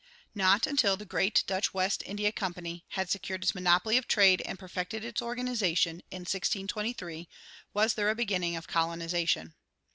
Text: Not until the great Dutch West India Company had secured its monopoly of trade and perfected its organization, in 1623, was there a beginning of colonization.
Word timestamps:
Not 0.33 0.65
until 0.65 0.97
the 0.97 1.05
great 1.05 1.43
Dutch 1.45 1.75
West 1.75 2.01
India 2.07 2.31
Company 2.31 2.83
had 2.97 3.11
secured 3.11 3.43
its 3.43 3.53
monopoly 3.53 3.97
of 3.97 4.07
trade 4.07 4.41
and 4.47 4.57
perfected 4.57 5.05
its 5.05 5.21
organization, 5.21 6.01
in 6.09 6.21
1623, 6.21 7.29
was 7.71 7.93
there 7.93 8.09
a 8.09 8.15
beginning 8.15 8.55
of 8.55 8.65
colonization. 8.67 9.53